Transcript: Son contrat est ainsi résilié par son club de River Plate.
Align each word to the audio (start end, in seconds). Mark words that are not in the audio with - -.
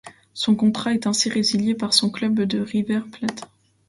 Son 0.33 0.55
contrat 0.55 0.95
est 0.95 1.05
ainsi 1.05 1.29
résilié 1.29 1.75
par 1.75 1.93
son 1.93 2.09
club 2.09 2.39
de 2.39 2.59
River 2.59 3.01
Plate. 3.11 3.47